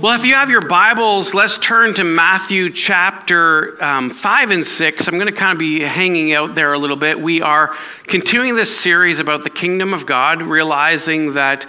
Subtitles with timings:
[0.00, 5.08] Well, if you have your Bibles, let's turn to Matthew chapter um, 5 and 6.
[5.08, 7.18] I'm going to kind of be hanging out there a little bit.
[7.18, 7.74] We are
[8.06, 11.66] continuing this series about the kingdom of God, realizing that,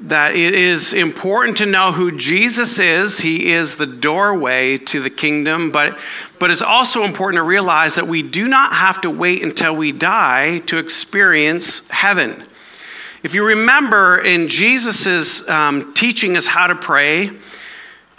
[0.00, 3.20] that it is important to know who Jesus is.
[3.20, 5.98] He is the doorway to the kingdom, but,
[6.38, 9.92] but it's also important to realize that we do not have to wait until we
[9.92, 12.44] die to experience heaven.
[13.22, 17.30] If you remember in Jesus' um, teaching us how to pray,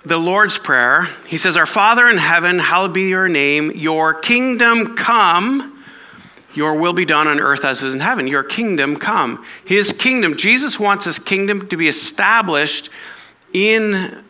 [0.09, 4.95] the Lord's Prayer, he says, Our Father in heaven, hallowed be your name, your kingdom
[4.95, 5.83] come,
[6.55, 8.27] your will be done on earth as is in heaven.
[8.27, 9.45] Your kingdom come.
[9.63, 12.89] His kingdom, Jesus wants his kingdom to be established
[13.53, 14.23] in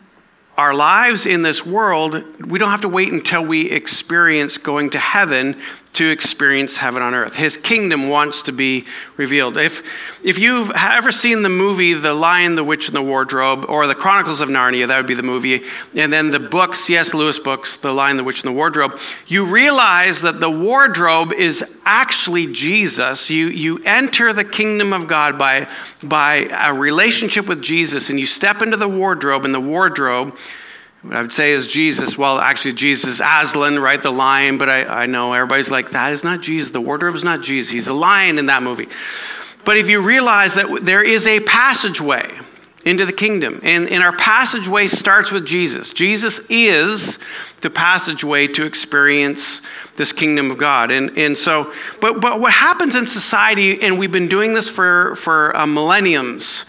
[0.58, 2.22] our lives in this world.
[2.46, 5.58] We don't have to wait until we experience going to heaven
[5.92, 7.36] to experience heaven on earth.
[7.36, 8.86] His kingdom wants to be
[9.16, 9.56] revealed.
[9.56, 9.82] If,
[10.24, 13.96] if you've ever seen the movie The Lion, the Witch, and the Wardrobe, or The
[13.96, 15.62] Chronicles of Narnia, that would be the movie,
[15.94, 17.12] and then the books, C.S.
[17.12, 21.80] Lewis books, The Lion, the Witch, and the Wardrobe, you realize that the wardrobe is
[21.84, 23.28] actually Jesus.
[23.28, 25.68] You, you enter the kingdom of God by,
[26.04, 30.36] by a relationship with Jesus, and you step into the wardrobe, and the wardrobe
[31.02, 32.18] what I would say is Jesus.
[32.18, 34.02] Well, actually, Jesus Aslan, right?
[34.02, 36.70] The lion, but I, I know everybody's like, that is not Jesus.
[36.70, 37.72] The wardrobe is not Jesus.
[37.72, 38.88] He's a lion in that movie.
[39.64, 42.30] But if you realize that there is a passageway
[42.84, 45.92] into the kingdom, and, and our passageway starts with Jesus.
[45.92, 47.18] Jesus is
[47.60, 49.60] the passageway to experience
[49.96, 50.90] this kingdom of God.
[50.90, 55.14] And, and so, but, but what happens in society, and we've been doing this for,
[55.16, 56.64] for uh, millenniums,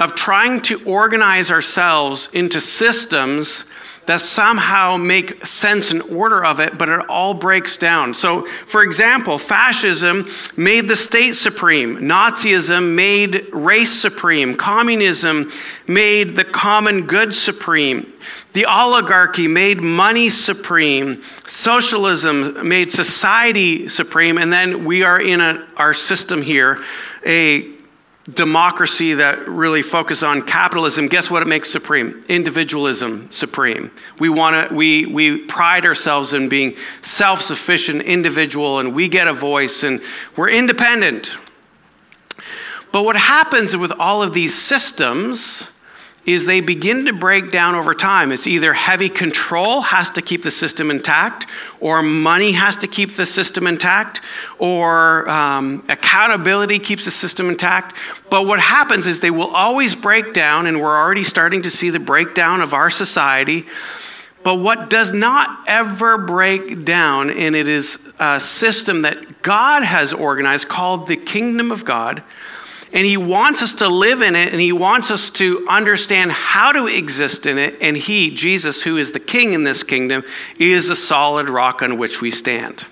[0.00, 3.64] of trying to organize ourselves into systems
[4.06, 8.12] that somehow make sense and order of it, but it all breaks down.
[8.14, 15.52] So, for example, fascism made the state supreme, Nazism made race supreme, communism
[15.86, 18.12] made the common good supreme.
[18.52, 21.22] The oligarchy made money supreme.
[21.46, 24.38] Socialism made society supreme.
[24.38, 26.82] And then we are in a, our system here,
[27.24, 27.79] a
[28.34, 32.24] democracy that really focus on capitalism, guess what it makes supreme?
[32.28, 33.90] Individualism supreme.
[34.18, 39.32] We want to we we pride ourselves in being self-sufficient individual and we get a
[39.32, 40.00] voice and
[40.36, 41.36] we're independent.
[42.92, 45.70] But what happens with all of these systems
[46.26, 48.30] is they begin to break down over time.
[48.30, 51.46] It's either heavy control has to keep the system intact,
[51.80, 54.20] or money has to keep the system intact,
[54.58, 57.96] or um, accountability keeps the system intact.
[58.30, 61.90] But what happens is they will always break down, and we're already starting to see
[61.90, 63.66] the breakdown of our society.
[64.42, 70.12] But what does not ever break down, and it is a system that God has
[70.12, 72.22] organized called the kingdom of God
[72.92, 76.72] and He wants us to live in it, and He wants us to understand how
[76.72, 77.76] to exist in it.
[77.80, 80.24] And He, Jesus, who is the King in this kingdom,
[80.58, 82.84] is the solid rock on which we stand.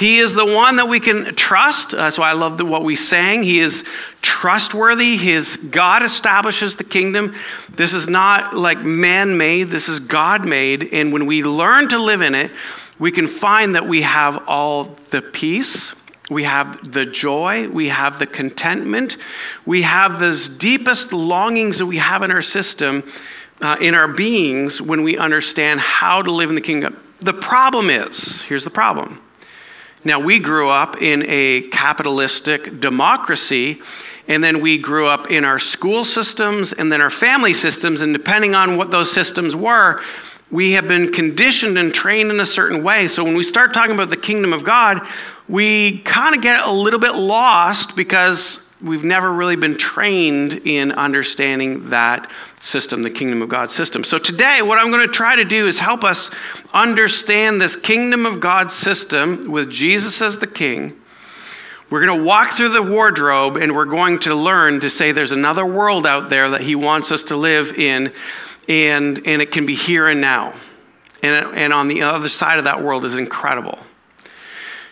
[0.00, 1.90] He is the one that we can trust.
[1.90, 3.42] That's why I love what we sang.
[3.42, 3.84] He is
[4.22, 5.18] trustworthy.
[5.18, 7.34] His God establishes the kingdom.
[7.68, 10.88] This is not like man made, this is God made.
[10.94, 12.50] And when we learn to live in it,
[12.98, 15.94] we can find that we have all the peace,
[16.30, 19.16] we have the joy, we have the contentment,
[19.66, 23.02] we have those deepest longings that we have in our system,
[23.60, 26.96] uh, in our beings, when we understand how to live in the kingdom.
[27.18, 29.20] The problem is here's the problem.
[30.02, 33.82] Now, we grew up in a capitalistic democracy,
[34.26, 38.14] and then we grew up in our school systems and then our family systems, and
[38.14, 40.00] depending on what those systems were,
[40.50, 43.08] we have been conditioned and trained in a certain way.
[43.08, 45.06] So when we start talking about the kingdom of God,
[45.50, 50.92] we kind of get a little bit lost because we've never really been trained in
[50.92, 54.04] understanding that system, the kingdom of God system.
[54.04, 56.30] So today, what I'm going to try to do is help us
[56.72, 60.96] understand this kingdom of God system with Jesus as the king.
[61.90, 65.32] We're going to walk through the wardrobe and we're going to learn to say there's
[65.32, 68.12] another world out there that he wants us to live in,
[68.68, 70.54] and, and it can be here and now.
[71.24, 73.80] And, and on the other side of that world is incredible.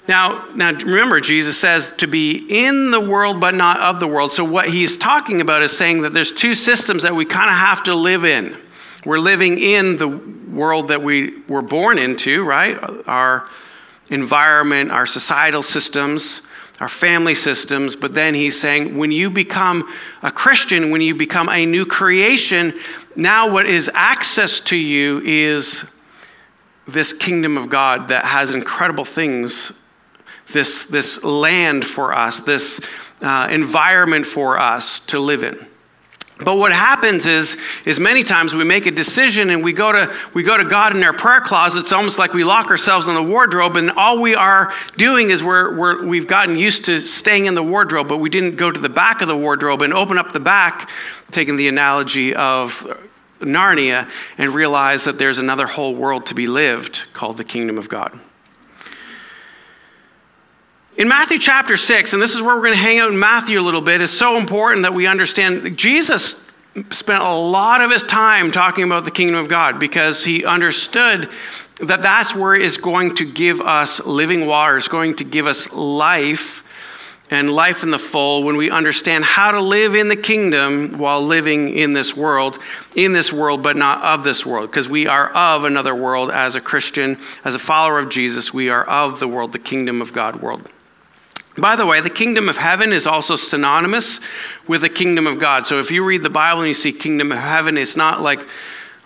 [0.09, 4.33] Now, now remember, Jesus says to be in the world but not of the world.
[4.33, 7.57] So what he's talking about is saying that there's two systems that we kind of
[7.57, 8.57] have to live in.
[9.05, 12.79] We're living in the world that we were born into, right?
[13.07, 13.49] Our
[14.09, 16.41] environment, our societal systems,
[16.81, 17.95] our family systems.
[17.95, 22.73] But then he's saying when you become a Christian, when you become a new creation,
[23.15, 25.95] now what is access to you is
[26.87, 29.79] this kingdom of God that has incredible things
[30.53, 32.81] this, this land for us, this
[33.21, 35.59] uh, environment for us to live in.
[36.45, 40.15] But what happens is, is many times we make a decision and we go to
[40.35, 41.81] we go to God in our prayer closet.
[41.81, 45.43] It's almost like we lock ourselves in the wardrobe, and all we are doing is
[45.43, 48.79] we're, we're we've gotten used to staying in the wardrobe, but we didn't go to
[48.79, 50.89] the back of the wardrobe and open up the back,
[51.33, 52.87] taking the analogy of
[53.41, 57.89] Narnia, and realize that there's another whole world to be lived called the kingdom of
[57.89, 58.19] God.
[60.99, 63.61] In Matthew chapter 6, and this is where we're going to hang out in Matthew
[63.61, 66.45] a little bit, is so important that we understand Jesus
[66.91, 71.31] spent a lot of his time talking about the kingdom of God because he understood
[71.79, 75.73] that that's where it's going to give us living water, it's going to give us
[75.73, 76.65] life
[77.31, 81.23] and life in the full when we understand how to live in the kingdom while
[81.23, 82.59] living in this world,
[82.97, 86.57] in this world, but not of this world, because we are of another world as
[86.57, 90.13] a Christian, as a follower of Jesus, we are of the world, the kingdom of
[90.13, 90.69] God world.
[91.59, 94.21] By the way, the kingdom of heaven is also synonymous
[94.69, 95.67] with the kingdom of God.
[95.67, 98.47] So if you read the Bible and you see kingdom of heaven, it's not like,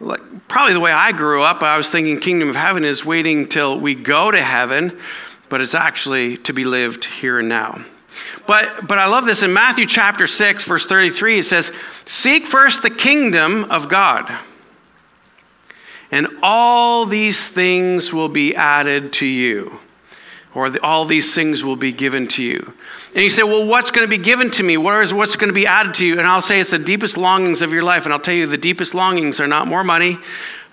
[0.01, 3.49] like probably the way I grew up, I was thinking kingdom of heaven is waiting
[3.49, 4.99] till we go to heaven,
[5.49, 7.83] but it's actually to be lived here and now.
[8.47, 11.73] But, but I love this in Matthew chapter 6, verse 33, it says,
[12.05, 14.31] Seek first the kingdom of God,
[16.11, 19.79] and all these things will be added to you
[20.55, 22.75] or the, all these things will be given to you.
[23.15, 24.77] And you say, Well, what's going to be given to me?
[24.77, 26.19] What's going to be added to you?
[26.19, 28.05] And I'll say, It's the deepest longings of your life.
[28.05, 30.19] And I'll tell you, the deepest longings are not more money,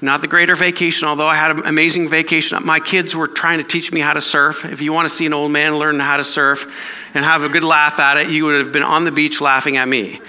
[0.01, 2.65] not the greater vacation, although I had an amazing vacation.
[2.65, 4.65] My kids were trying to teach me how to surf.
[4.65, 6.65] If you want to see an old man learn how to surf
[7.13, 9.77] and have a good laugh at it, you would have been on the beach laughing
[9.77, 10.21] at me.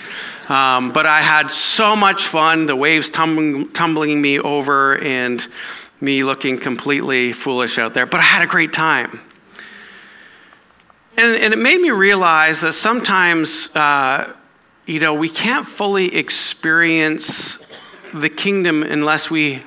[0.49, 5.47] Um, but I had so much fun, the waves tumbling, tumbling me over and
[6.01, 8.07] me looking completely foolish out there.
[8.07, 9.21] But I had a great time.
[11.17, 14.35] And, and it made me realize that sometimes, uh,
[14.87, 17.67] you know, we can't fully experience
[18.15, 19.63] the kingdom unless we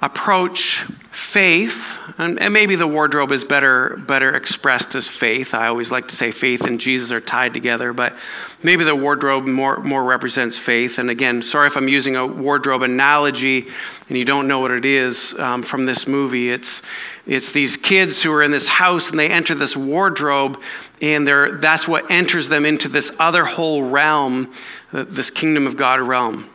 [0.00, 5.54] approach faith, and, and, maybe the wardrobe is better, better expressed as faith.
[5.54, 8.16] I always like to say faith and Jesus are tied together, but
[8.62, 10.98] maybe the wardrobe more, more represents faith.
[10.98, 13.68] And again, sorry if I'm using a wardrobe analogy
[14.08, 16.50] and you don't know what it is um, from this movie.
[16.50, 16.82] It's,
[17.26, 20.60] it's these kids who are in this house and they enter this wardrobe,
[21.00, 24.52] and that's what enters them into this other whole realm,
[24.92, 26.48] uh, this kingdom of God realm.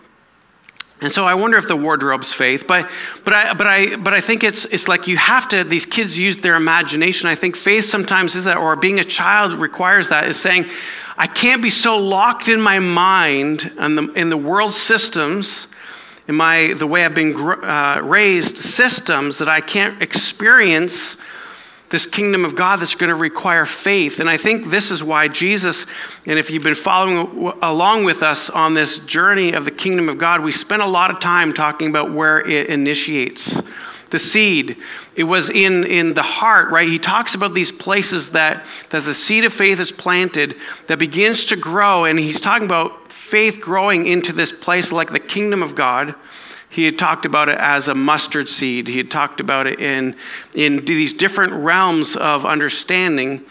[1.00, 2.90] And so I wonder if the wardrobe's faith, but
[3.24, 6.18] but I but I but I think it's it's like you have to these kids
[6.18, 7.30] use their imagination.
[7.30, 10.66] I think faith sometimes is that, or being a child requires that, is saying,
[11.16, 15.68] I can't be so locked in my mind and the in the world systems
[16.28, 21.18] in my the way I've been uh, raised systems that I can't experience
[21.90, 24.20] this kingdom of God that's going to require faith.
[24.20, 25.86] And I think this is why Jesus,
[26.26, 30.18] and if you've been following along with us on this journey of the kingdom of
[30.18, 33.62] God, we spent a lot of time talking about where it initiates.
[34.10, 34.78] The seed,
[35.16, 36.88] it was in, in the heart, right?
[36.88, 40.56] He talks about these places that, that the seed of faith is planted,
[40.88, 45.20] that begins to grow, and he's talking about faith growing into this place like the
[45.20, 46.16] kingdom of God.
[46.70, 48.88] He had talked about it as a mustard seed.
[48.88, 50.16] He had talked about it in,
[50.54, 53.44] in these different realms of understanding.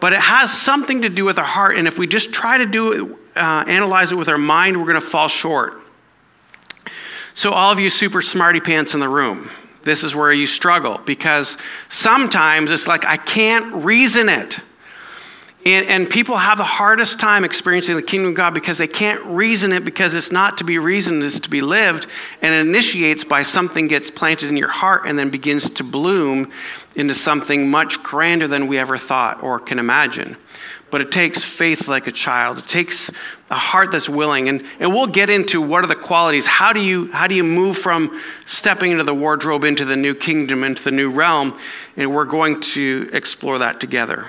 [0.00, 1.76] But it has something to do with our heart.
[1.76, 4.86] And if we just try to do it, uh, analyze it with our mind, we're
[4.86, 5.80] going to fall short.
[7.34, 9.48] So, all of you super smarty pants in the room,
[9.84, 11.56] this is where you struggle because
[11.88, 14.58] sometimes it's like, I can't reason it.
[15.64, 19.24] And, and people have the hardest time experiencing the kingdom of God because they can't
[19.24, 22.08] reason it because it's not to be reasoned, it's to be lived.
[22.40, 26.50] And it initiates by something gets planted in your heart and then begins to bloom
[26.96, 30.36] into something much grander than we ever thought or can imagine.
[30.90, 32.58] But it takes faith like a child.
[32.58, 33.10] It takes
[33.48, 34.48] a heart that's willing.
[34.48, 36.46] And, and we'll get into what are the qualities.
[36.46, 40.14] How do, you, how do you move from stepping into the wardrobe into the new
[40.14, 41.56] kingdom, into the new realm?
[41.96, 44.26] And we're going to explore that together.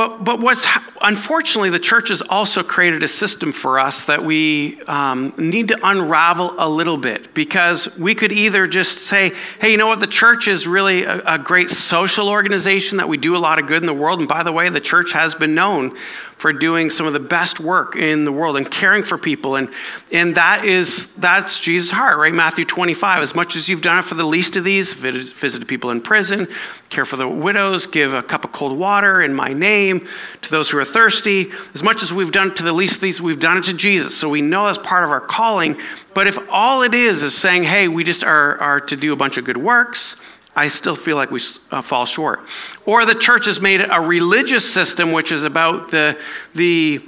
[0.00, 0.66] But, but what's
[1.02, 5.78] unfortunately, the church has also created a system for us that we um, need to
[5.82, 10.06] unravel a little bit because we could either just say, hey, you know what, the
[10.06, 13.82] church is really a, a great social organization that we do a lot of good
[13.82, 14.20] in the world.
[14.20, 15.94] And by the way, the church has been known
[16.40, 19.56] for doing some of the best work in the world and caring for people.
[19.56, 19.68] And,
[20.10, 22.32] and that is, that's Jesus' heart, right?
[22.32, 23.22] Matthew 25.
[23.22, 26.48] As much as you've done it for the least of these, visited people in prison,
[26.88, 30.08] care for the widows, give a cup of cold water in my name
[30.40, 31.50] to those who are thirsty.
[31.74, 33.74] As much as we've done it to the least of these, we've done it to
[33.74, 34.16] Jesus.
[34.16, 35.76] So we know that's part of our calling.
[36.14, 39.16] But if all it is is saying, hey, we just are, are to do a
[39.16, 40.16] bunch of good works,
[40.56, 41.40] I still feel like we
[41.70, 42.40] uh, fall short.
[42.86, 46.18] Or the church has made a religious system, which is about the,
[46.54, 47.00] the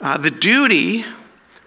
[0.00, 1.04] Uh, the duty,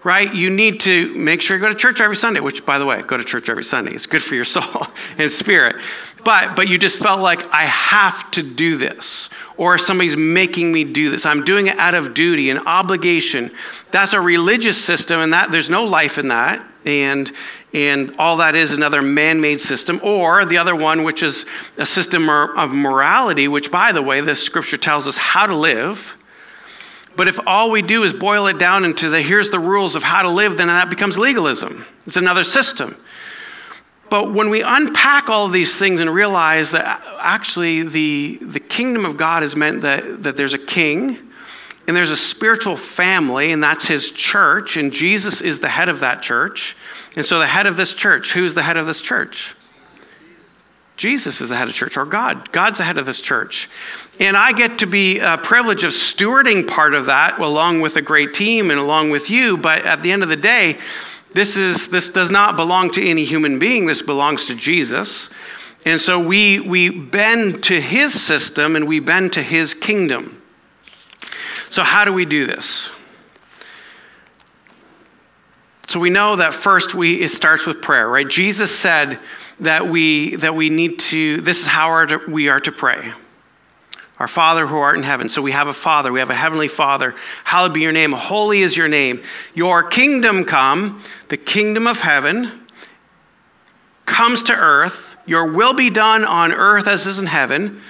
[0.04, 0.34] right?
[0.34, 3.02] You need to make sure you go to church every Sunday, which, by the way,
[3.02, 3.92] go to church every Sunday.
[3.92, 4.86] It's good for your soul
[5.18, 5.76] and spirit.
[6.24, 10.84] But, but you just felt like, I have to do this, or somebody's making me
[10.84, 11.26] do this.
[11.26, 13.50] I'm doing it out of duty and obligation.
[13.90, 16.66] That's a religious system, and that there's no life in that.
[16.86, 17.30] And,
[17.74, 21.46] and all that is another man made system, or the other one, which is
[21.78, 26.16] a system of morality, which, by the way, this scripture tells us how to live.
[27.16, 30.02] But if all we do is boil it down into the here's the rules of
[30.02, 31.84] how to live, then that becomes legalism.
[32.06, 32.96] It's another system.
[34.12, 38.60] But when we unpack all of these things and realize that uh, actually the, the
[38.60, 41.18] kingdom of God has meant that, that there's a king
[41.86, 46.00] and there's a spiritual family, and that's his church, and Jesus is the head of
[46.00, 46.76] that church.
[47.16, 49.54] And so, the head of this church, who's the head of this church?
[50.96, 52.52] Jesus is the head of church, or God.
[52.52, 53.68] God's the head of this church.
[54.20, 58.02] And I get to be a privilege of stewarding part of that along with a
[58.02, 59.56] great team and along with you.
[59.56, 60.78] But at the end of the day,
[61.32, 63.86] this, is, this does not belong to any human being.
[63.86, 65.30] This belongs to Jesus.
[65.84, 70.40] And so we, we bend to his system and we bend to his kingdom.
[71.70, 72.90] So, how do we do this?
[75.92, 78.26] So we know that first we, it starts with prayer, right?
[78.26, 79.18] Jesus said
[79.60, 83.12] that we, that we need to, this is how we are to pray.
[84.18, 85.28] Our Father who art in heaven.
[85.28, 87.14] So we have a Father, we have a Heavenly Father.
[87.44, 88.12] Hallowed be your name.
[88.12, 89.22] Holy is your name.
[89.52, 92.50] Your kingdom come, the kingdom of heaven
[94.06, 95.16] comes to earth.
[95.26, 97.82] Your will be done on earth as is in heaven.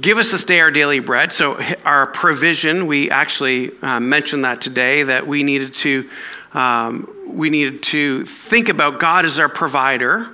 [0.00, 1.32] Give us this day our daily bread.
[1.32, 6.08] So, our provision, we actually uh, mentioned that today, that we needed to.
[6.52, 10.28] Um, we needed to think about God as our provider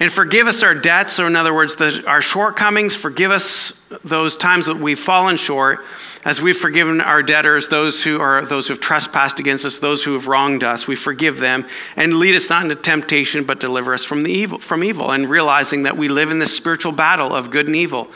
[0.00, 1.12] and forgive us our debts.
[1.12, 5.84] So, in other words, the, our shortcomings, forgive us those times that we've fallen short,
[6.24, 10.02] as we've forgiven our debtors, those who are those who have trespassed against us, those
[10.02, 10.88] who have wronged us.
[10.88, 14.58] We forgive them, and lead us not into temptation, but deliver us from the evil,
[14.58, 15.12] from evil.
[15.12, 18.08] And realizing that we live in this spiritual battle of good and evil,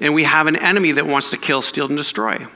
[0.00, 2.46] and we have an enemy that wants to kill, steal, and destroy.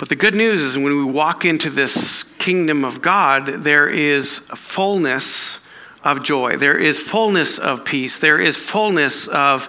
[0.00, 4.38] But the good news is when we walk into this kingdom of God, there is
[4.38, 5.60] fullness
[6.02, 6.56] of joy.
[6.56, 8.18] There is fullness of peace.
[8.18, 9.68] There is fullness of,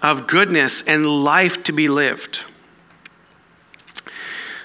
[0.00, 2.44] of goodness and life to be lived.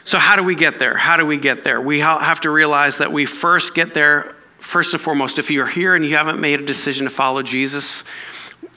[0.03, 0.95] So, how do we get there?
[0.95, 1.81] How do we get there?
[1.81, 5.95] We have to realize that we first get there, first and foremost, if you're here
[5.95, 8.03] and you haven't made a decision to follow Jesus,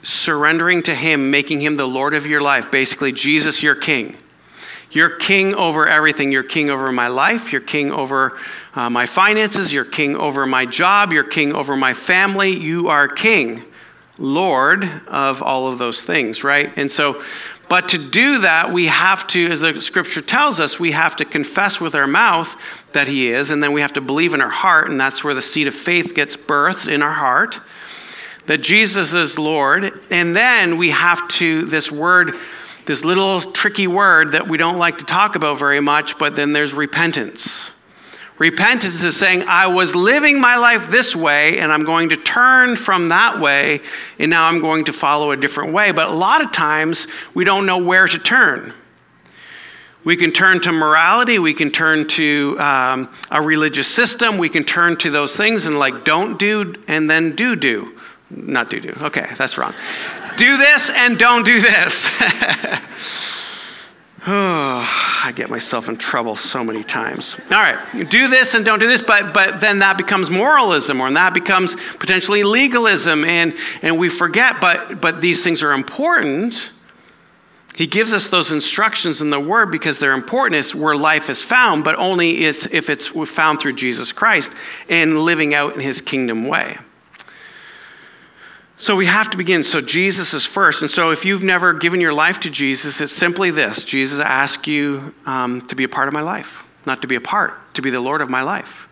[0.01, 4.17] surrendering to Him, making Him the Lord of your life, basically, Jesus, your King.
[4.91, 6.31] You're king over everything.
[6.31, 7.51] You're king over my life.
[7.51, 8.37] You're king over
[8.75, 9.73] uh, my finances.
[9.73, 11.13] You're king over my job.
[11.13, 12.49] You're king over my family.
[12.49, 13.63] You are king,
[14.17, 16.71] Lord of all of those things, right?
[16.75, 17.23] And so,
[17.69, 21.23] but to do that, we have to, as the scripture tells us, we have to
[21.23, 22.53] confess with our mouth
[22.91, 25.33] that He is, and then we have to believe in our heart, and that's where
[25.33, 27.61] the seed of faith gets birthed in our heart,
[28.47, 29.97] that Jesus is Lord.
[30.09, 32.33] And then we have to, this word,
[32.91, 36.51] this little tricky word that we don't like to talk about very much, but then
[36.51, 37.71] there's repentance.
[38.37, 42.75] Repentance is saying, I was living my life this way, and I'm going to turn
[42.75, 43.79] from that way,
[44.19, 45.93] and now I'm going to follow a different way.
[45.93, 48.73] But a lot of times, we don't know where to turn.
[50.03, 54.65] We can turn to morality, we can turn to um, a religious system, we can
[54.65, 57.97] turn to those things and, like, don't do and then do do.
[58.29, 58.93] Not do do.
[59.01, 59.73] Okay, that's wrong
[60.41, 62.09] do this and don't do this.
[64.25, 67.35] oh, I get myself in trouble so many times.
[67.51, 71.11] All right, do this and don't do this, but, but then that becomes moralism or
[71.11, 76.71] that becomes potentially legalism, and, and we forget, but, but these things are important.
[77.75, 80.59] He gives us those instructions in the Word because they're important.
[80.59, 84.53] It's where life is found, but only if it's found through Jesus Christ
[84.89, 86.77] and living out in His kingdom way.
[88.81, 89.63] So we have to begin.
[89.63, 90.81] So Jesus is first.
[90.81, 94.67] And so if you've never given your life to Jesus, it's simply this Jesus asks
[94.67, 97.83] you um, to be a part of my life, not to be a part, to
[97.83, 98.87] be the Lord of my life.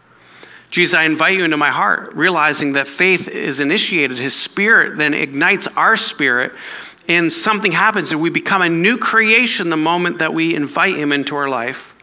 [0.70, 4.20] Jesus, I invite you into my heart, realizing that faith is initiated.
[4.20, 6.52] His spirit then ignites our spirit,
[7.08, 11.12] and something happens, and we become a new creation the moment that we invite him
[11.12, 11.96] into our life.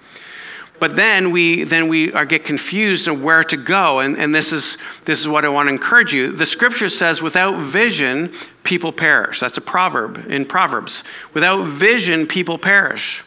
[0.79, 4.53] But then we then we are, get confused on where to go, and, and this
[4.53, 6.31] is this is what I want to encourage you.
[6.31, 11.03] The scripture says, "Without vision, people perish." That's a proverb in Proverbs.
[11.33, 13.25] Without vision, people perish.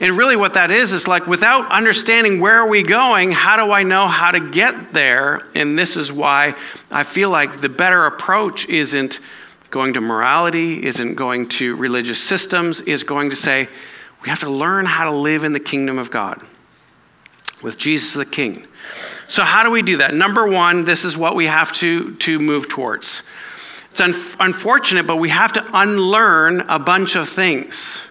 [0.00, 3.72] And really, what that is is like without understanding where are we going, how do
[3.72, 5.46] I know how to get there?
[5.54, 6.54] And this is why
[6.90, 9.20] I feel like the better approach isn't
[9.70, 13.68] going to morality, isn't going to religious systems, is going to say,
[14.22, 16.42] We have to learn how to live in the kingdom of God
[17.66, 18.64] with Jesus the King.
[19.26, 20.14] So, how do we do that?
[20.14, 23.24] Number one, this is what we have to, to move towards.
[23.90, 28.06] It's un- unfortunate, but we have to unlearn a bunch of things,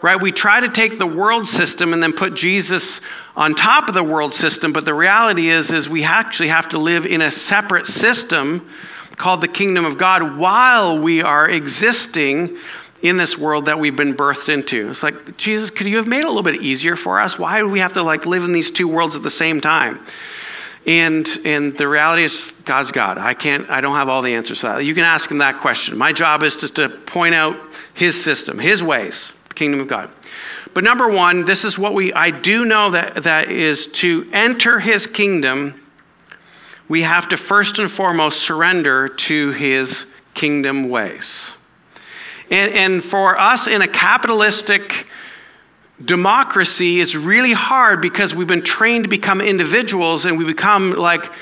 [0.00, 0.22] right?
[0.22, 3.00] We try to take the world system and then put Jesus
[3.36, 6.78] on top of the world system, but the reality is, is we actually have to
[6.78, 8.70] live in a separate system
[9.16, 12.56] called the kingdom of God while we are existing
[13.02, 14.90] in this world that we've been birthed into.
[14.90, 17.38] It's like, Jesus, could you have made it a little bit easier for us?
[17.38, 20.00] Why do we have to like live in these two worlds at the same time?
[20.86, 23.18] And, and the reality is, God's God.
[23.18, 24.84] I can't, I don't have all the answers to that.
[24.84, 25.96] You can ask him that question.
[25.96, 27.58] My job is just to point out
[27.94, 30.10] his system, his ways, the kingdom of God.
[30.72, 34.78] But number one, this is what we, I do know that, that is to enter
[34.78, 35.80] his kingdom,
[36.88, 41.54] we have to first and foremost surrender to his kingdom ways.
[42.50, 45.06] And, and for us in a capitalistic
[46.04, 51.32] democracy it's really hard because we've been trained to become individuals and we become like,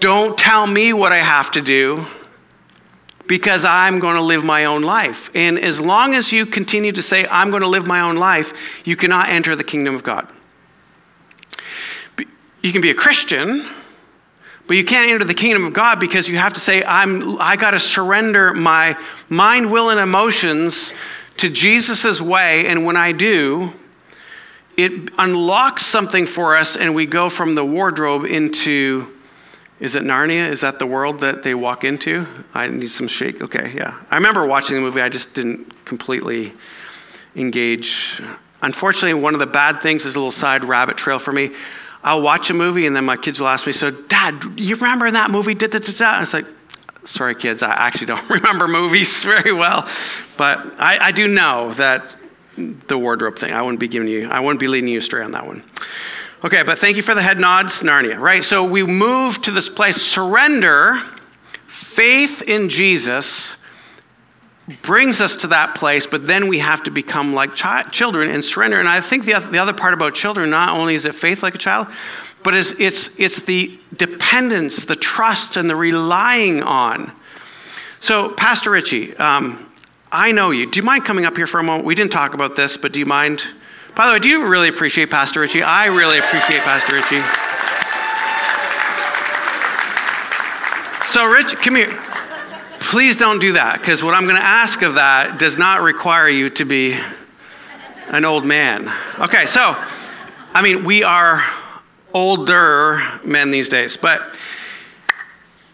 [0.00, 2.06] don't tell me what I have to do
[3.26, 5.30] because I'm going to live my own life.
[5.34, 8.86] And as long as you continue to say, I'm going to live my own life,
[8.86, 10.26] you cannot enter the kingdom of God.
[12.62, 13.66] You can be a Christian,
[14.68, 17.56] but you can't enter the kingdom of God because you have to say, I'm, I
[17.56, 18.98] got to surrender my
[19.30, 20.92] mind, will, and emotions
[21.38, 22.66] to Jesus' way.
[22.66, 23.72] And when I do,
[24.76, 29.12] it unlocks something for us, and we go from the wardrobe into
[29.80, 30.48] is it Narnia?
[30.48, 32.26] Is that the world that they walk into?
[32.52, 33.40] I need some shake.
[33.40, 33.96] Okay, yeah.
[34.10, 36.52] I remember watching the movie, I just didn't completely
[37.36, 38.20] engage.
[38.60, 41.52] Unfortunately, one of the bad things is a little side rabbit trail for me.
[42.08, 45.10] I'll watch a movie and then my kids will ask me, So, Dad, you remember
[45.10, 45.54] that movie?
[45.54, 46.22] Da, da, da, da.
[46.22, 46.46] It's like,
[47.04, 49.86] sorry, kids, I actually don't remember movies very well.
[50.38, 52.16] But I, I do know that
[52.56, 53.52] the wardrobe thing.
[53.52, 55.62] I wouldn't be giving you, I wouldn't be leading you astray on that one.
[56.42, 58.42] Okay, but thank you for the head nods, Narnia, right?
[58.42, 60.96] So we move to this place, surrender,
[61.66, 63.58] faith in Jesus
[64.82, 68.44] brings us to that place, but then we have to become like chi- children and
[68.44, 68.78] surrender.
[68.78, 71.54] And I think the, the other part about children, not only is it faith like
[71.54, 71.88] a child,
[72.44, 77.12] but it's, it's, it's the dependence, the trust, and the relying on.
[78.00, 79.66] So, Pastor Richie, um,
[80.12, 80.70] I know you.
[80.70, 81.84] Do you mind coming up here for a moment?
[81.84, 83.42] We didn't talk about this, but do you mind?
[83.96, 85.62] By the way, do you really appreciate Pastor Richie?
[85.62, 87.22] I really appreciate Pastor Richie.
[91.04, 92.07] So, Rich, come here.
[92.88, 96.26] Please don't do that, because what I'm going to ask of that does not require
[96.26, 96.98] you to be
[98.06, 98.90] an old man.
[99.18, 99.76] Okay, so,
[100.54, 101.44] I mean, we are
[102.14, 104.34] older men these days, but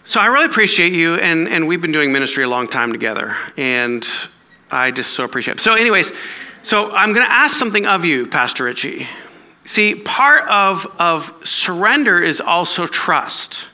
[0.05, 3.37] so I really appreciate you, and, and we've been doing ministry a long time together,
[3.57, 4.05] and
[4.72, 5.61] I just so appreciate it.
[5.61, 6.11] So, anyways,
[6.62, 9.07] so I'm going to ask something of you, Pastor Richie.
[9.66, 13.68] See, part of, of surrender is also trust.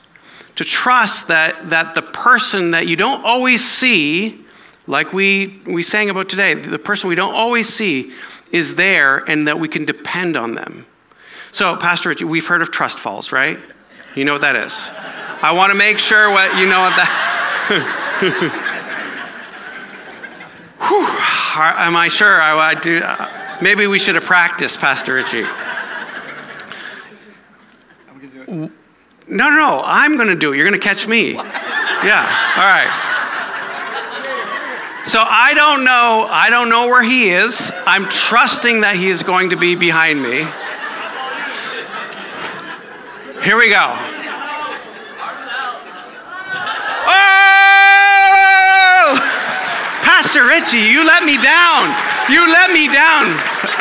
[0.61, 4.45] To trust that, that the person that you don't always see,
[4.85, 8.13] like we, we sang about today, the person we don't always see
[8.51, 10.85] is there and that we can depend on them.
[11.49, 13.57] So, Pastor Richie, we've heard of trust falls, right?
[14.13, 14.91] You know what that is.
[15.41, 17.09] I want to make sure what you know what that.
[20.77, 21.07] Whew,
[21.83, 22.39] am I sure?
[22.39, 23.01] I, I do.
[23.03, 25.47] Uh, maybe we should have practiced, Pastor Richie.
[29.31, 29.81] No, no, no.
[29.85, 30.57] I'm going to do it.
[30.57, 31.31] You're going to catch me.
[31.31, 32.27] Yeah.
[32.57, 32.91] All right.
[35.05, 36.27] So I don't know.
[36.29, 37.71] I don't know where he is.
[37.87, 40.45] I'm trusting that he is going to be behind me.
[43.41, 43.95] Here we go.
[47.07, 47.87] Oh!
[50.03, 51.87] Pastor Richie, you let me down.
[52.29, 53.31] You let me down.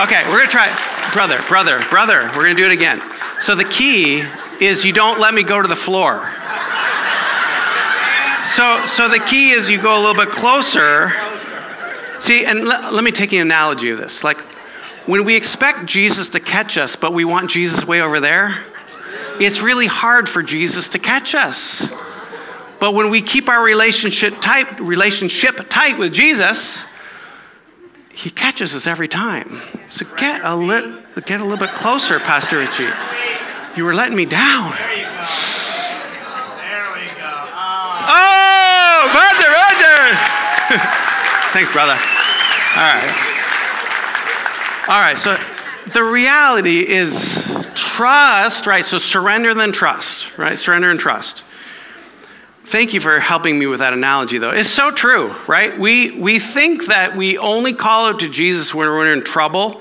[0.01, 0.77] Okay, we're gonna try it.
[1.13, 3.03] Brother, brother, brother, we're gonna do it again.
[3.41, 4.23] So the key
[4.61, 6.31] is you don't let me go to the floor.
[8.45, 11.13] So, so the key is you go a little bit closer.
[12.19, 14.25] See, and let, let me take an analogy of this.
[14.25, 14.39] Like,
[15.07, 18.65] when we expect Jesus to catch us, but we want Jesus way over there,
[19.41, 21.89] it's really hard for Jesus to catch us.
[22.81, 26.85] But when we keep our relationship tight, relationship tight with Jesus,
[28.13, 29.61] he catches us every time.
[29.89, 32.89] So get a, li- get a little bit closer, Pastor Richie.
[33.77, 34.73] You were letting me down.
[34.73, 35.11] There you go.
[36.59, 37.31] There we go.
[37.55, 38.07] Oh.
[38.09, 39.11] Oh,
[39.47, 40.17] Roger!
[41.53, 41.93] Thanks, brother.
[41.93, 43.27] All right.
[44.89, 45.37] All right, so
[45.93, 48.85] the reality is trust, right?
[48.85, 50.59] So surrender, then trust, right?
[50.59, 51.45] Surrender and trust.
[52.65, 54.51] Thank you for helping me with that analogy, though.
[54.51, 55.79] It's so true, right?
[55.79, 59.81] We, we think that we only call out to Jesus when we're in trouble.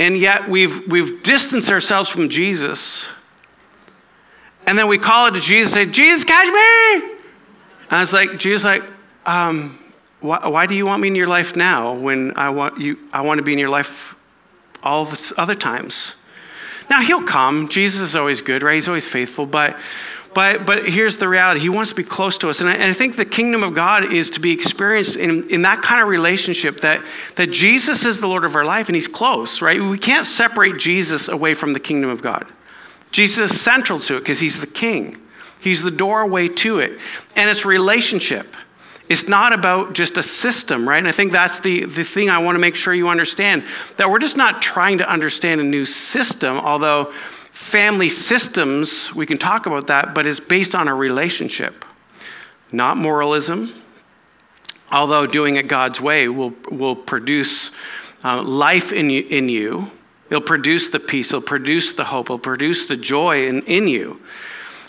[0.00, 3.12] And yet we've, we've distanced ourselves from Jesus.
[4.66, 7.16] And then we call it to Jesus and say, Jesus, catch me.
[7.90, 8.84] And it's like, Jesus, like,
[9.26, 9.78] um,
[10.20, 13.22] why, why, do you want me in your life now when I want, you, I
[13.22, 14.14] want to be in your life
[14.82, 16.14] all the other times?
[16.88, 17.68] Now, he'll come.
[17.68, 18.74] Jesus is always good, right?
[18.74, 19.46] He's always faithful.
[19.46, 19.78] But,
[20.34, 22.60] but, but here's the reality He wants to be close to us.
[22.60, 25.62] And I, and I think the kingdom of God is to be experienced in, in
[25.62, 27.02] that kind of relationship that,
[27.36, 29.80] that Jesus is the Lord of our life and He's close, right?
[29.80, 32.46] We can't separate Jesus away from the kingdom of God.
[33.10, 35.16] Jesus is central to it because He's the king,
[35.60, 37.00] He's the doorway to it.
[37.36, 38.56] And it's relationship.
[39.08, 40.98] It's not about just a system, right?
[40.98, 43.64] And I think that's the, the thing I want to make sure you understand
[43.96, 47.06] that we're just not trying to understand a new system, although
[47.50, 51.84] family systems, we can talk about that, but it's based on a relationship,
[52.70, 53.74] not moralism.
[54.92, 57.72] Although doing it God's way will, will produce
[58.24, 59.90] uh, life in you, in you,
[60.30, 64.20] it'll produce the peace, it'll produce the hope, it'll produce the joy in, in you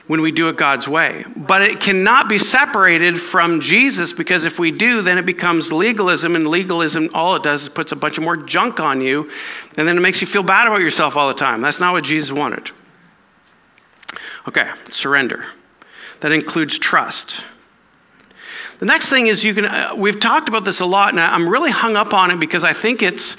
[0.08, 1.24] when we do it God's way.
[1.36, 6.36] But it cannot be separated from Jesus because if we do, then it becomes legalism,
[6.36, 9.30] and legalism, all it does is puts a bunch of more junk on you,
[9.78, 11.62] and then it makes you feel bad about yourself all the time.
[11.62, 12.72] That's not what Jesus wanted.
[14.48, 15.46] Okay, surrender.
[16.22, 17.44] That includes trust.
[18.80, 21.48] The next thing is you can, uh, we've talked about this a lot, and I'm
[21.48, 23.38] really hung up on it because I think it's,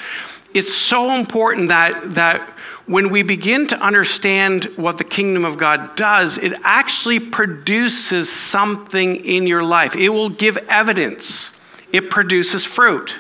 [0.55, 2.41] it's so important that, that
[2.87, 9.17] when we begin to understand what the kingdom of God does, it actually produces something
[9.25, 9.95] in your life.
[9.95, 11.57] It will give evidence,
[11.93, 13.17] it produces fruit.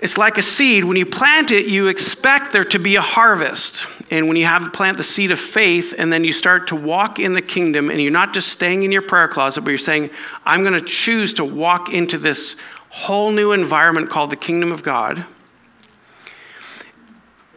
[0.00, 0.84] It's like a seed.
[0.84, 3.84] When you plant it, you expect there to be a harvest.
[4.12, 7.18] And when you have plant the seed of faith and then you start to walk
[7.18, 10.10] in the kingdom and you're not just staying in your prayer closet, but you're saying,
[10.46, 12.54] I'm going to choose to walk into this
[12.90, 15.26] whole new environment called the kingdom of God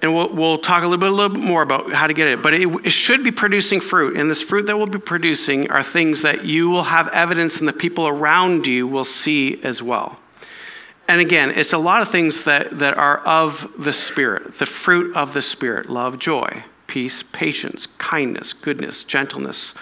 [0.01, 2.27] and we'll, we'll talk a little bit, a little bit more about how to get
[2.27, 2.41] it.
[2.41, 5.83] But it, it, should be producing fruit, and this fruit that we'll be producing are
[5.83, 10.17] things that you will have evidence, and the people around you will see as well.
[11.07, 15.15] And again, it's a lot of things that, that are of the Spirit, the fruit
[15.15, 19.75] of the Spirit love, joy, peace, patience, kindness, goodness, gentleness,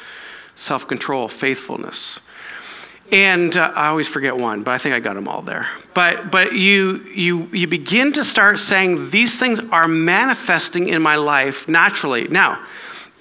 [0.55, 2.19] self control, faithfulness.
[3.11, 5.67] And uh, I always forget one, but I think I got them all there.
[5.93, 11.15] But, but you, you, you begin to start saying, these things are manifesting in my
[11.15, 12.27] life naturally.
[12.27, 12.63] Now,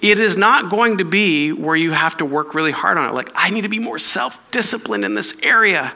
[0.01, 3.13] it is not going to be where you have to work really hard on it.
[3.13, 5.93] Like, I need to be more self disciplined in this area.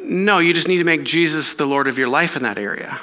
[0.00, 3.00] No, you just need to make Jesus the Lord of your life in that area.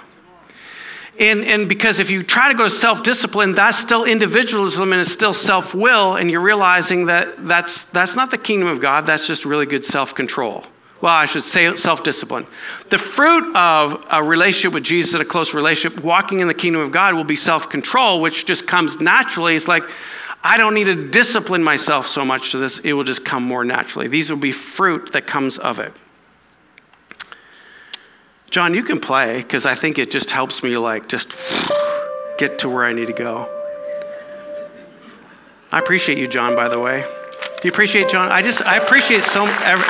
[1.19, 5.01] And, and because if you try to go to self discipline, that's still individualism and
[5.01, 9.05] it's still self will, and you're realizing that that's, that's not the kingdom of God,
[9.05, 10.63] that's just really good self control.
[11.01, 12.47] Well, I should say self discipline.
[12.89, 16.91] The fruit of a relationship with Jesus a close relationship, walking in the kingdom of
[16.91, 19.55] God, will be self control, which just comes naturally.
[19.55, 19.84] It's like,
[20.41, 23.65] I don't need to discipline myself so much to this, it will just come more
[23.65, 24.08] naturally.
[24.08, 25.93] These will be fruit that comes of it.
[28.49, 31.29] John, you can play because I think it just helps me like just
[32.38, 33.47] get to where I need to go.
[35.71, 37.01] I appreciate you, John, by the way.
[37.62, 38.31] Do you appreciate John?
[38.31, 39.85] I just, I appreciate so every,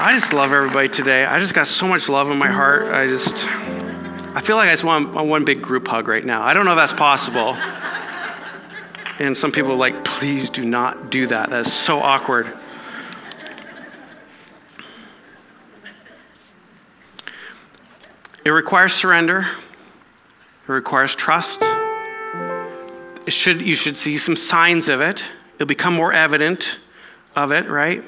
[0.00, 1.26] I just love everybody today.
[1.26, 2.84] I just got so much love in my heart.
[2.84, 3.44] I just,
[4.34, 6.42] I feel like I just want one big group hug right now.
[6.42, 7.56] I don't know if that's possible.
[9.18, 11.50] And some people are like, please do not do that.
[11.50, 12.56] That's so awkward.
[18.44, 19.46] It requires surrender.
[20.68, 21.62] It requires trust.
[21.62, 25.22] It should, you should see some signs of it.
[25.56, 26.78] It'll become more evident
[27.36, 28.02] of it, right?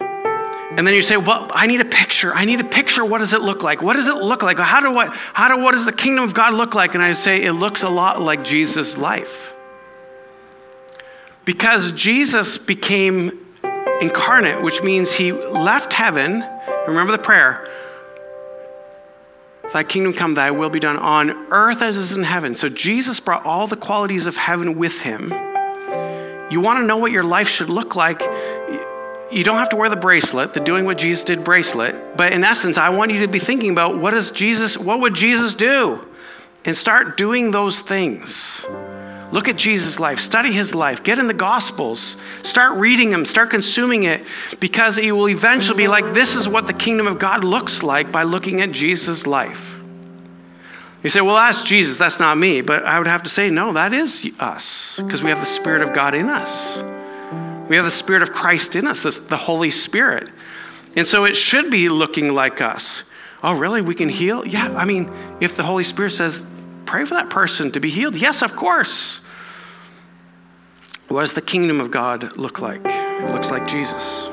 [0.00, 2.32] And then you say, well, I need a picture.
[2.34, 3.04] I need a picture.
[3.04, 3.82] What does it look like?
[3.82, 4.58] What does it look like?
[4.58, 6.94] How do what, how do, what does the kingdom of God look like?
[6.94, 9.52] And I say, it looks a lot like Jesus' life.
[11.44, 13.38] Because Jesus became
[14.00, 16.42] incarnate, which means he left heaven.
[16.86, 17.68] Remember the prayer
[19.72, 22.54] Thy kingdom come, thy will be done on earth as is in heaven.
[22.54, 25.32] So Jesus brought all the qualities of heaven with him.
[26.50, 28.20] You want to know what your life should look like?
[29.30, 32.18] You don't have to wear the bracelet, the doing what Jesus did bracelet.
[32.18, 35.14] But in essence, I want you to be thinking about what does Jesus, what would
[35.14, 36.06] Jesus do?
[36.66, 38.66] And start doing those things.
[39.32, 43.48] Look at Jesus' life, study his life, get in the Gospels, start reading them, start
[43.50, 44.24] consuming it,
[44.60, 48.12] because you will eventually be like this is what the kingdom of God looks like
[48.12, 49.76] by looking at Jesus' life.
[51.02, 52.60] You say, well, that's Jesus, that's not me.
[52.60, 55.82] But I would have to say, no, that is us, because we have the Spirit
[55.82, 56.80] of God in us.
[57.68, 60.28] We have the Spirit of Christ in us, the Holy Spirit.
[60.94, 63.02] And so it should be looking like us.
[63.42, 63.80] Oh, really?
[63.80, 64.46] We can heal?
[64.46, 64.74] Yeah.
[64.76, 66.46] I mean, if the Holy Spirit says,
[66.92, 69.22] pray for that person to be healed, yes, of course.
[71.08, 72.82] What does the kingdom of God look like?
[72.84, 74.28] It looks like Jesus.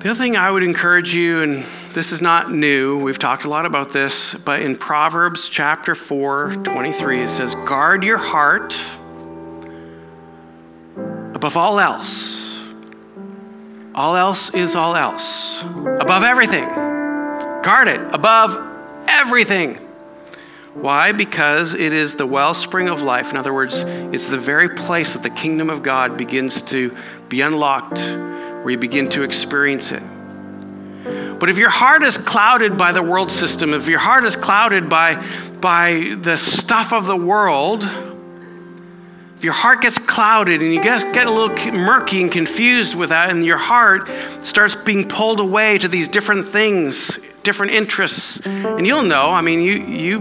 [0.00, 3.48] The other thing I would encourage you, and this is not new, we've talked a
[3.48, 8.76] lot about this, but in Proverbs chapter 4, 23, it says, Guard your heart
[11.36, 12.31] above all else.
[13.94, 15.62] All else is all else.
[15.62, 16.66] Above everything.
[17.62, 18.56] Guard it above
[19.06, 19.74] everything.
[20.74, 21.12] Why?
[21.12, 23.30] Because it is the wellspring of life.
[23.30, 26.96] In other words, it's the very place that the kingdom of God begins to
[27.28, 30.02] be unlocked where you begin to experience it.
[31.38, 34.88] But if your heart is clouded by the world system, if your heart is clouded
[34.88, 35.22] by,
[35.60, 37.82] by the stuff of the world,
[39.42, 43.08] if your heart gets clouded and you get, get a little murky and confused with
[43.08, 44.08] that, and your heart
[44.40, 49.60] starts being pulled away to these different things, different interests, and you'll know, I mean,
[49.60, 50.20] you, you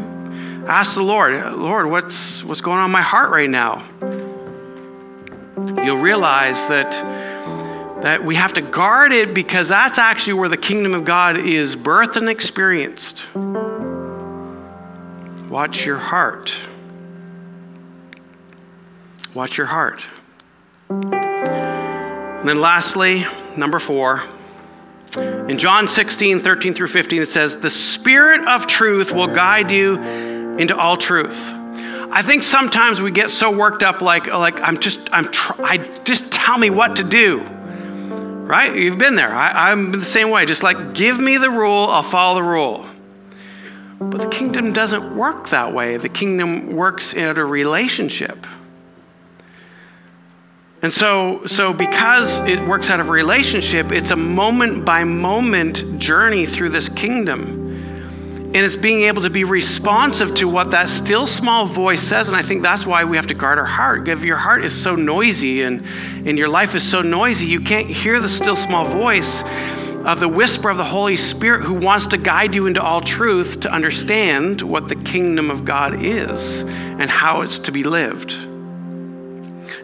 [0.67, 3.83] ask the Lord, Lord, what's, what's going on in my heart right now?
[5.85, 6.91] You'll realize that
[8.01, 11.75] that we have to guard it because that's actually where the kingdom of God is
[11.75, 13.27] birthed and experienced.
[15.47, 16.57] Watch your heart.
[19.33, 20.01] Watch your heart.
[20.89, 24.23] And then, lastly, number four,
[25.17, 29.95] in John 16, 13 through 15, it says, The Spirit of truth will guide you
[30.01, 31.51] into all truth.
[32.13, 35.77] I think sometimes we get so worked up like, like I'm just, I'm, tr- I
[36.03, 37.47] just tell me what to do
[38.51, 38.75] right?
[38.75, 39.33] You've been there.
[39.33, 40.45] I, am the same way.
[40.45, 42.85] Just like, give me the rule, I'll follow the rule.
[43.97, 45.95] But the kingdom doesn't work that way.
[45.95, 48.45] The kingdom works in a relationship.
[50.81, 56.47] And so, so because it works out of relationship, it's a moment by moment journey
[56.47, 57.59] through this kingdom.
[58.53, 62.27] And it's being able to be responsive to what that still small voice says.
[62.27, 64.07] And I think that's why we have to guard our heart.
[64.07, 65.85] If your heart is so noisy and,
[66.25, 69.43] and your life is so noisy, you can't hear the still small voice
[70.03, 73.61] of the whisper of the Holy Spirit who wants to guide you into all truth
[73.61, 78.50] to understand what the kingdom of God is and how it's to be lived.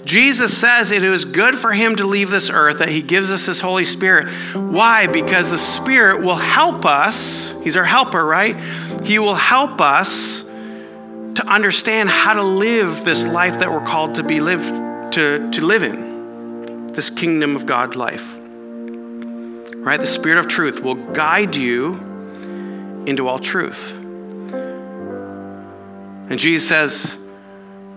[0.07, 3.45] Jesus says it is good for him to leave this earth, that he gives us
[3.45, 4.29] his Holy Spirit.
[4.53, 5.05] Why?
[5.05, 7.51] Because the Spirit will help us.
[7.61, 8.55] He's our helper, right?
[9.03, 14.23] He will help us to understand how to live this life that we're called to
[14.23, 16.87] be lived to, to live in.
[16.93, 18.33] This kingdom of God life.
[19.75, 19.99] Right?
[19.99, 21.95] The Spirit of truth will guide you
[23.05, 23.91] into all truth.
[26.29, 27.26] And Jesus says,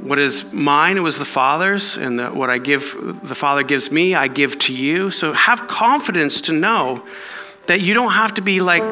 [0.02, 3.90] what is mine it was the father's and the, what i give the father gives
[3.92, 5.10] me i give to you.
[5.10, 7.04] So have confidence to know
[7.66, 8.82] that you don't have to be like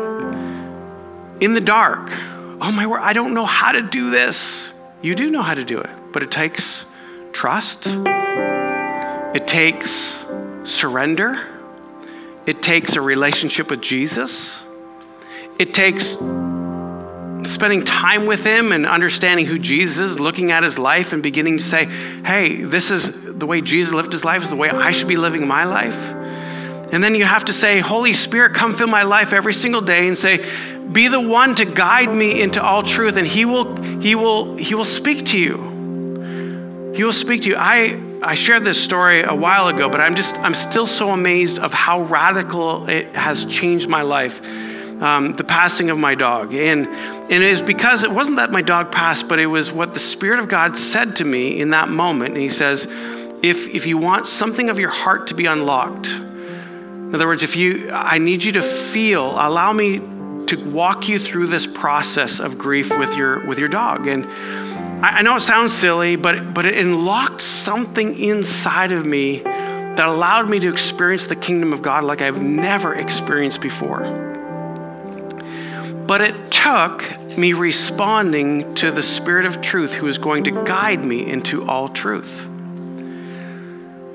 [1.41, 2.11] in the dark.
[2.61, 4.73] Oh my word i don't know how to do this.
[5.01, 6.87] You do know how to do it but it takes
[7.33, 7.87] trust.
[9.35, 10.25] It takes
[10.65, 11.47] surrender.
[12.47, 14.63] It takes a relationship with jesus.
[15.59, 16.17] It takes
[17.45, 21.59] spending time with him and understanding who Jesus is, looking at his life and beginning
[21.59, 21.87] to say,
[22.25, 25.17] hey, this is the way Jesus lived his life, is the way I should be
[25.17, 26.15] living my life.
[26.93, 30.09] And then you have to say, Holy Spirit, come fill my life every single day
[30.09, 30.45] and say,
[30.91, 34.75] be the one to guide me into all truth, and he will, he will, he
[34.75, 36.93] will speak to you.
[36.95, 37.57] He will speak to you.
[37.59, 41.59] I, I shared this story a while ago, but I'm just, I'm still so amazed
[41.59, 44.41] of how radical it has changed my life
[45.03, 46.55] um, the passing of my dog.
[46.55, 46.89] And,
[47.31, 50.01] and it was because it wasn't that my dog passed, but it was what the
[50.01, 52.35] Spirit of God said to me in that moment.
[52.35, 52.87] And He says,
[53.43, 57.57] if, if you want something of your heart to be unlocked, in other words, if
[57.57, 59.99] you, I need you to feel, allow me
[60.47, 64.07] to walk you through this process of grief with your, with your dog.
[64.07, 64.25] And
[65.05, 70.09] I, I know it sounds silly, but, but it unlocked something inside of me that
[70.09, 74.01] allowed me to experience the kingdom of God like I've never experienced before.
[76.07, 77.03] But it took
[77.39, 81.89] me responding to the Spirit of truth who is going to guide me into all
[81.89, 82.47] truth.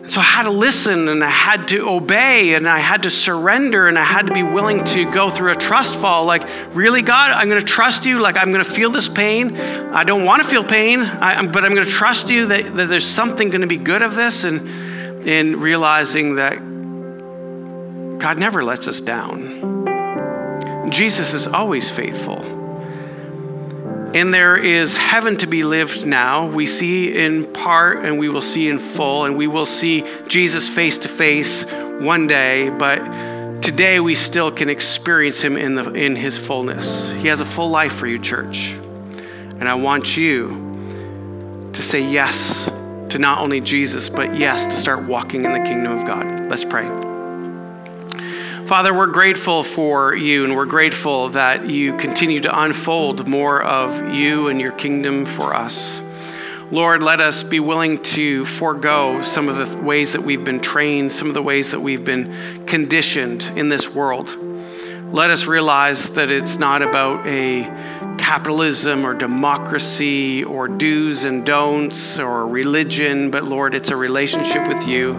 [0.10, 3.88] So I had to listen and I had to obey and I had to surrender
[3.88, 6.26] and I had to be willing to go through a trust fall.
[6.26, 6.44] Like,
[6.76, 8.20] really, God, I'm going to trust you.
[8.20, 9.56] Like, I'm going to feel this pain.
[9.56, 12.90] I don't want to feel pain, I, but I'm going to trust you that, that
[12.90, 14.68] there's something going to be good of this and,
[15.26, 16.58] and realizing that
[18.20, 20.90] God never lets us down.
[20.92, 22.53] Jesus is always faithful.
[24.14, 26.46] And there is heaven to be lived now.
[26.48, 30.70] We see in part and we will see in full, and we will see Jesus
[30.70, 31.66] face to face
[32.00, 37.12] one day, but today we still can experience him in, the, in his fullness.
[37.14, 38.74] He has a full life for you, church.
[38.74, 42.66] And I want you to say yes
[43.10, 46.48] to not only Jesus, but yes, to start walking in the kingdom of God.
[46.48, 47.13] Let's pray.
[48.66, 54.16] Father, we're grateful for you and we're grateful that you continue to unfold more of
[54.16, 56.02] you and your kingdom for us.
[56.72, 61.12] Lord, let us be willing to forego some of the ways that we've been trained,
[61.12, 64.34] some of the ways that we've been conditioned in this world.
[65.12, 67.64] Let us realize that it's not about a
[68.18, 74.88] capitalism or democracy or do's and don'ts or religion, but Lord, it's a relationship with
[74.88, 75.14] you.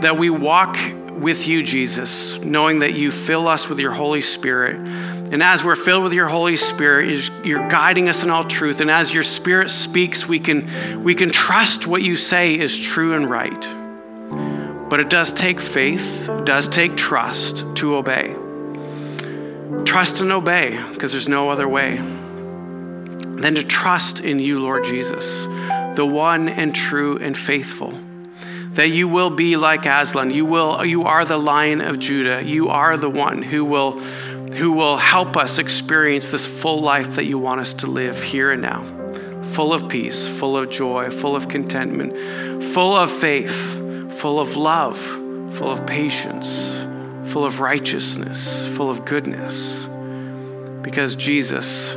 [0.00, 0.78] That we walk
[1.20, 4.76] with you, Jesus, knowing that you fill us with your Holy Spirit.
[4.76, 8.80] And as we're filled with your Holy Spirit, you're guiding us in all truth.
[8.80, 13.14] And as your Spirit speaks, we can, we can trust what you say is true
[13.14, 14.88] and right.
[14.90, 18.34] But it does take faith, it does take trust to obey.
[19.84, 25.46] Trust and obey, because there's no other way than to trust in you, Lord Jesus,
[25.96, 27.98] the one and true and faithful
[28.74, 30.30] that you will be like Aslan.
[30.30, 32.42] You will you are the lion of Judah.
[32.44, 33.98] You are the one who will
[34.54, 38.50] who will help us experience this full life that you want us to live here
[38.50, 38.84] and now.
[39.42, 43.76] Full of peace, full of joy, full of contentment, full of faith,
[44.12, 44.98] full of love,
[45.54, 46.74] full of patience,
[47.32, 49.86] full of righteousness, full of goodness.
[50.82, 51.94] Because Jesus,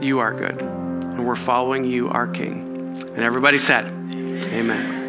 [0.00, 0.60] you are good.
[0.60, 2.98] And we're following you, our King.
[3.14, 5.03] And everybody said, Amen.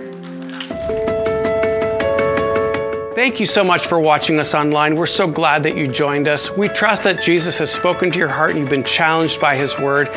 [3.15, 4.97] Thank you so much for watching us online.
[4.97, 6.55] We're so glad that you joined us.
[6.55, 9.79] We trust that Jesus has spoken to your heart and you've been challenged by his
[9.79, 10.09] word.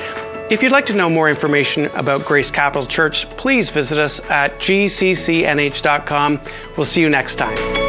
[0.51, 4.59] If you'd like to know more information about Grace Capital Church, please visit us at
[4.59, 6.41] gccnh.com.
[6.77, 7.88] We'll see you next time.